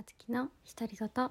[0.00, 0.48] あつきの
[0.78, 1.30] 独り言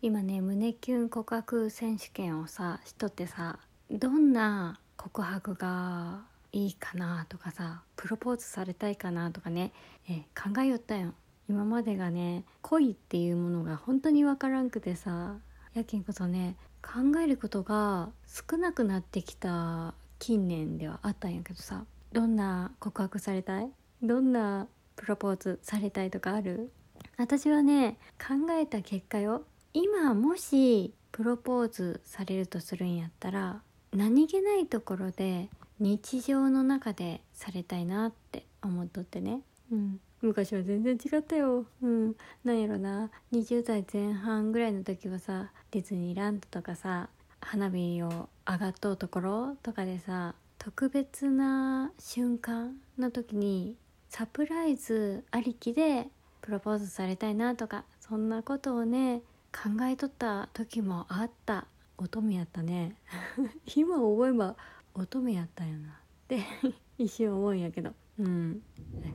[0.00, 3.58] 今ね胸キュン告白選手権をさしとってさ
[3.90, 6.22] どんな告白が
[6.52, 9.72] いいかなとかさプロポーズされたいかなとかね
[10.08, 11.12] え考えよったよ。
[11.46, 15.36] 今までがね恋っていうものが本当にわからんくてさ
[15.74, 21.84] やけんこそね考えることが少なくなってきた近年ではあったんやけどさ
[22.14, 23.68] どんな告白されたい？
[24.00, 26.70] どんなプロポーズされたいとかある？
[27.16, 29.42] 私はね考えた結果よ。
[29.72, 35.48] 今もしプロポーズされるとするんやったら何気ないところで
[35.80, 39.40] 日常の中でされたいなって思っとってね、
[39.72, 43.10] うん、昔は全然違ったよ、うん、なんやろな。
[43.32, 47.08] 20代前半ぐらいの時はさディズニーランドとかさ
[47.40, 53.76] 花火を上がっとうところとかでさ特別な瞬間の時に
[54.08, 56.06] サプライズありきで
[56.40, 59.20] プロポーズされたいなとかそんなことをね
[59.52, 61.66] 考えとった時もあった。
[61.98, 62.96] 乙女やったね。
[63.76, 64.56] 今思えば
[64.94, 65.90] 乙女やったんやな。
[65.90, 65.92] っ
[66.28, 66.40] て
[66.96, 67.92] 一瞬思うんやけど。
[68.18, 68.62] うん。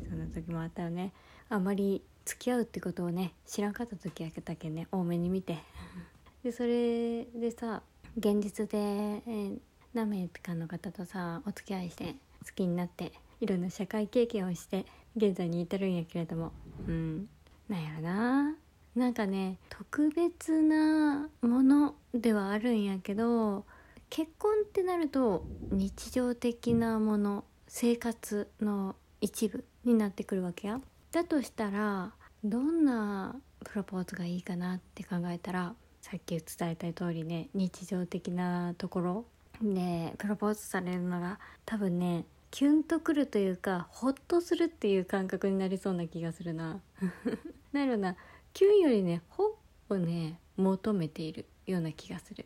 [0.07, 1.13] そんな時もあったよね。
[1.49, 4.87] あまり付き合うってことをね知らんかった時やけたけんね。
[4.91, 5.57] 多めに見て。
[6.43, 7.81] でそれでさ
[8.15, 9.59] 現実で、えー、
[9.93, 16.51] 何名かの方とさお付き合いして好きになっていろんな社会経験をして現在に至るんやけれども。
[16.87, 17.29] うん。
[17.67, 18.55] なんやろな。
[18.95, 23.65] なんかね特別なものではあるんやけど
[24.09, 30.81] 結婚ってなると日常的なもの生活の一部になってくるわけや。
[31.11, 32.11] だとしたら
[32.43, 39.25] どんなプロポーズがいいかなって考えたらさっき伝えた通りね日常的なところ
[39.61, 46.79] でプロポーズされるのが多分ねキュンとくるというかホッとするっていう感覚になりそうな気がするな。
[47.71, 48.15] なるな
[48.53, 49.57] キュンよりねホ
[49.89, 52.45] をね求めているような気がする。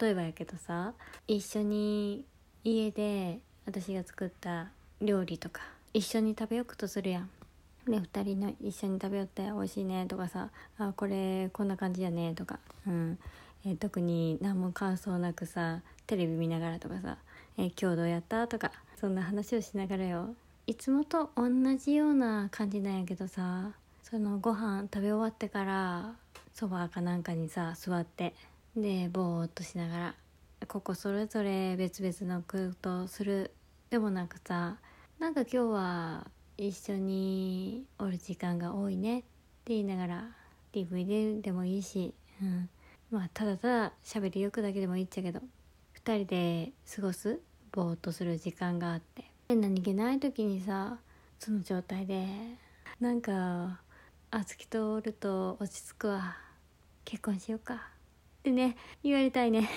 [0.00, 0.94] 例えばやけどさ
[1.26, 2.24] 一緒に
[2.64, 4.70] 家で私が作った
[5.00, 5.62] 料理とか
[5.92, 7.30] 一緒に食べよくとするやん。
[7.84, 13.18] で2人の一緒に食べよって美味しいねとかさあこれこんな感じやねとか、うん
[13.64, 17.16] え特に何も感想なくさテレビ見ながらとかさ
[17.56, 20.34] 「えー、今日どうやった?」とかそんな話をしながらよ
[20.66, 26.14] いつもと同じような感じなんやけどさそのご飯食べ終わってから
[26.52, 28.34] そばかなんかにさ座って
[28.76, 30.14] でぼーっとしながら
[30.68, 33.50] ここそれぞれ別々のことする
[33.88, 34.76] でもなんかさ
[35.18, 36.26] なんか今日は
[36.58, 39.28] 一緒におる時間が多いねって
[39.68, 40.28] 言いながら
[40.74, 42.12] DVD でもいいし、
[42.42, 42.68] うん、
[43.10, 45.40] まあただただ喋りよくだけでもいいっちゃけど
[46.04, 47.40] 2人で過ごす
[47.70, 49.30] ぼーっとする時間があって。
[49.48, 50.98] で何気ない時にさ
[51.38, 52.26] その状態で。
[53.00, 53.80] なんか
[54.30, 56.36] あつきとおると落ち着くわ。
[57.04, 57.74] 結婚しようか。
[57.74, 57.78] っ
[58.42, 59.68] てね言われたいね。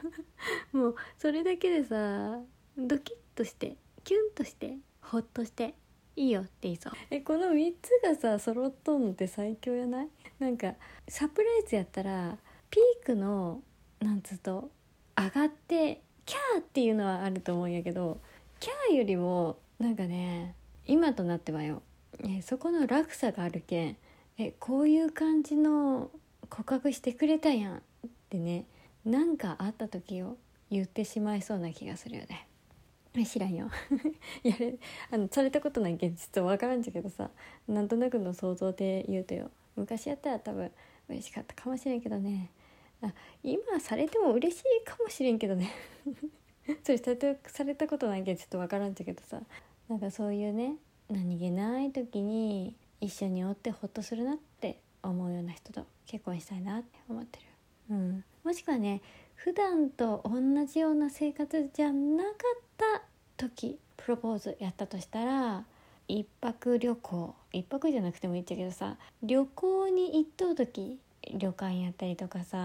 [0.72, 2.40] もうそれだけでさ
[2.76, 5.74] ドキッとしてキュンとしてホッとして
[6.16, 6.92] いいよって言いそう。
[7.10, 10.08] えこの3つがさ揃っとんのって最強やない？
[10.38, 10.74] なんか
[11.08, 12.38] サプライズやったら
[12.70, 13.62] ピークの
[14.00, 14.70] なんつうと
[15.18, 18.18] 上がってキャーっていうのはあると思うんやけど
[18.60, 20.54] キャーよりもなんかね
[20.86, 21.82] 今となってはよ、
[22.24, 23.96] えそこの落差があるけん
[24.38, 26.10] えこういう感じの
[26.48, 27.80] 告白してくれたやんっ
[28.30, 28.64] てね
[29.04, 30.36] なんかあった時を
[30.70, 32.46] 言ってしまいそうな気がするよね。
[33.24, 33.68] 知らんよ。
[34.44, 34.76] やれ
[35.10, 37.30] あのされたことない現実は分からんじゃけどさ
[37.66, 39.50] なんとなくの想像で言うとよ。
[39.76, 40.70] 昔やったら多分
[41.08, 42.50] 嬉しかったかもしれんけどね。
[43.02, 45.70] あ今されても嬉しいかもしれんけどね。
[46.84, 49.40] それされたされたことないけどちょっと分からんちゃけどさ。
[49.88, 50.76] なんかそういうね
[51.08, 57.44] 何気ない時に一緒におってほっとするなって思うような人と結婚したいなって思ってる、
[57.90, 59.00] うん、もしくはね
[59.34, 63.02] 普段と同じような生活じゃなかった
[63.38, 65.64] 時プロポーズやったとしたら
[66.06, 67.34] 一泊旅行。
[67.52, 70.98] 一泊じゃなくてもいいっちゃけどさ旅行に行っとう時
[71.34, 72.56] 旅館やったりとかさ、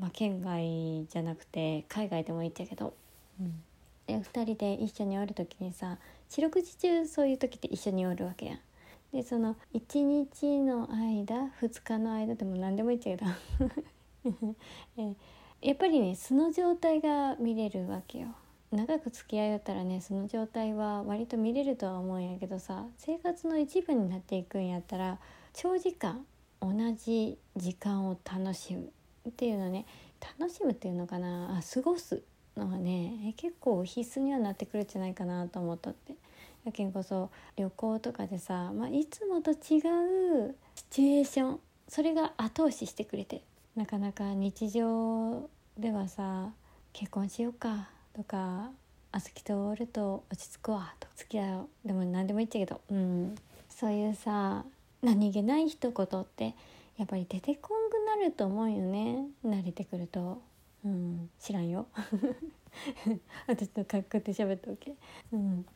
[0.00, 2.94] まあ、県外じゃなくて海外でもいいっちゃけど、
[3.40, 3.62] うん、
[4.06, 5.98] で2人で一緒におる時にさ
[6.28, 8.58] 四六時中そういう時って一緒におるわけやん。
[9.12, 14.54] でその1日の間2日の間でも何でもいいっちゃけど
[14.98, 15.14] え
[15.62, 18.28] やっぱりね素の状態が見れるわけよ。
[18.72, 25.18] 長く付き合いだったらねその状態は割と見れるとは思うんやけどさ生活の一部になっていくんやったら
[25.52, 26.26] 長時間
[26.72, 28.90] 同じ時間を楽しむ
[29.28, 29.86] っていうのね
[30.38, 31.58] 楽しむっていうのかな？
[31.58, 32.22] あ過ごす
[32.56, 36.14] のはね結構必須にはなってくるんじゃないかなと思っとって。
[36.64, 39.56] やけんこそ旅行とかでさ、まあ、いつもと違う
[40.74, 43.40] シチュエーションそれが後押ししてくれて
[43.76, 45.48] なかなか日常
[45.78, 46.48] ではさ
[46.92, 48.70] 結婚しようかとか
[49.12, 53.36] あすきとおると落ち着くわと付き合うでも何でもいいっちゃけどうん。
[53.68, 54.64] そういうさ
[55.02, 56.54] 何気ない一言って
[56.96, 59.26] やっぱり出てこんくなると思うよね。
[59.44, 60.40] 慣れてくると。
[60.84, 61.30] うん。
[61.38, 61.86] 知らんよ。
[63.46, 64.94] 私の格好で喋っておけ。
[65.32, 65.66] うん。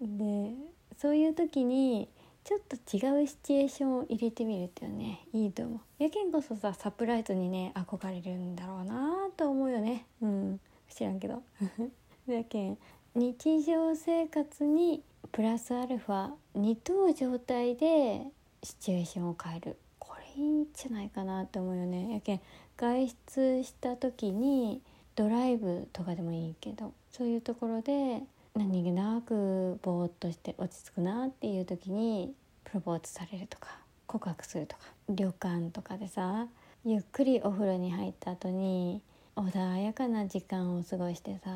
[0.00, 0.54] で
[0.98, 2.08] そういう時に
[2.44, 6.02] ちょっと違うシチュエーションを入れてみるっていうねいいと思う。
[6.02, 10.06] やけんこそさサプライズにね憧れるんだろうなと思うよね。
[10.20, 10.60] うん。
[10.88, 11.42] 知らんけど。
[12.26, 12.78] やけん
[13.14, 15.02] 日常生活に
[15.32, 18.26] プラスアルファ2等状態で
[18.66, 19.76] シチュエーションを変える。
[20.00, 22.14] これいいんじゃないかなって思うよね。
[22.14, 22.40] やけん
[22.76, 24.82] 外出した時に
[25.14, 28.22] ドライブとかでもいいけどそういうところで
[28.56, 32.34] 何気なくぼーっとして落ち着くなっていう時に
[32.64, 33.68] プロポーズされるとか
[34.08, 36.48] 告白するとか旅館とかでさ
[36.84, 39.00] ゆっくりお風呂に入った後に
[39.36, 41.50] 穏やかな時間を過ごしてさ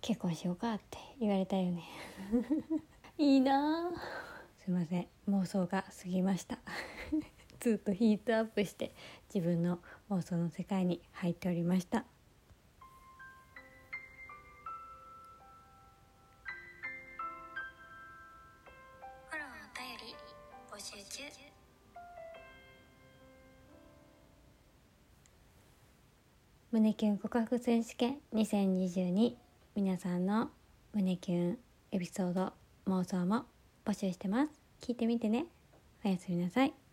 [0.00, 1.84] 結婚しようかって言われたよね。
[3.16, 3.90] いいな
[4.66, 5.06] すいません。
[5.28, 6.58] 妄想が過ぎました。
[7.60, 8.92] ずっとヒートアップして
[9.32, 9.78] 自分の
[10.10, 12.04] 妄想の世界に入っておりました。
[26.72, 29.36] 胸キュン告白選手権2022
[29.76, 30.50] 皆さんの
[30.92, 31.58] 胸キュン
[31.92, 32.52] エピソード
[32.86, 33.46] 妄想も
[33.86, 34.52] 募集してます。
[34.82, 35.46] 聞いてみてね。
[36.04, 36.85] おやすみなさい。